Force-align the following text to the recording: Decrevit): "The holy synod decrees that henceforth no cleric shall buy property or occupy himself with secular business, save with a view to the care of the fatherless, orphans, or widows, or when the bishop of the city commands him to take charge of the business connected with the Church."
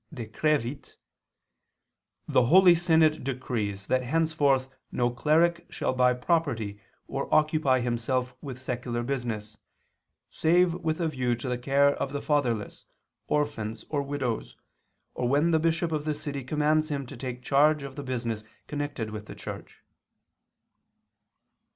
Decrevit): 0.11 0.95
"The 2.27 2.45
holy 2.45 2.73
synod 2.73 3.23
decrees 3.23 3.85
that 3.85 4.01
henceforth 4.01 4.67
no 4.91 5.11
cleric 5.11 5.71
shall 5.71 5.93
buy 5.93 6.15
property 6.15 6.79
or 7.07 7.31
occupy 7.31 7.81
himself 7.81 8.35
with 8.41 8.57
secular 8.59 9.03
business, 9.03 9.59
save 10.31 10.73
with 10.73 10.99
a 10.99 11.07
view 11.07 11.35
to 11.35 11.47
the 11.47 11.57
care 11.59 11.89
of 11.89 12.13
the 12.13 12.19
fatherless, 12.19 12.83
orphans, 13.27 13.85
or 13.89 14.01
widows, 14.01 14.57
or 15.13 15.27
when 15.29 15.51
the 15.51 15.59
bishop 15.59 15.91
of 15.91 16.05
the 16.05 16.15
city 16.15 16.43
commands 16.43 16.89
him 16.89 17.05
to 17.05 17.15
take 17.15 17.43
charge 17.43 17.83
of 17.83 17.95
the 17.95 18.01
business 18.01 18.43
connected 18.65 19.11
with 19.11 19.27
the 19.27 19.35
Church." 19.35 19.81